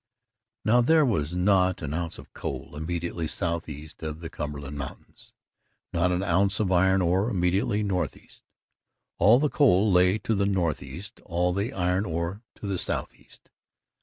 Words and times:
Now 0.65 0.81
there 0.81 1.05
was 1.05 1.35
not 1.35 1.83
an 1.83 1.93
ounce 1.93 2.17
of 2.17 2.33
coal 2.33 2.75
immediately 2.75 3.27
south 3.27 3.69
east 3.69 4.01
of 4.01 4.19
the 4.19 4.31
Cumberland 4.31 4.75
Mountains 4.75 5.31
not 5.93 6.11
an 6.11 6.23
ounce 6.23 6.59
of 6.59 6.71
iron 6.71 7.03
ore 7.03 7.29
immediately 7.29 7.83
north 7.83 8.17
east; 8.17 8.41
all 9.19 9.37
the 9.37 9.47
coal 9.47 9.91
lay 9.91 10.17
to 10.17 10.33
the 10.33 10.47
north 10.47 10.81
east; 10.81 11.21
all 11.23 11.51
of 11.51 11.57
the 11.57 11.71
iron 11.71 12.05
ore 12.05 12.41
to 12.55 12.65
the 12.65 12.79
south 12.79 13.13
east. 13.13 13.51